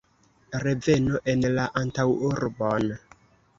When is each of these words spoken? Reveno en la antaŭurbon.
Reveno 0.63 1.19
en 1.35 1.45
la 1.59 1.67
antaŭurbon. 1.83 2.93